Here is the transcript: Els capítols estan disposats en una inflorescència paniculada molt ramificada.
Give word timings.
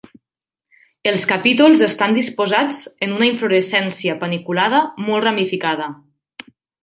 Els 1.09 1.25
capítols 1.31 1.83
estan 1.87 2.15
disposats 2.15 2.79
en 3.07 3.13
una 3.19 3.27
inflorescència 3.29 4.17
paniculada 4.23 4.79
molt 5.11 5.27
ramificada. 5.29 5.91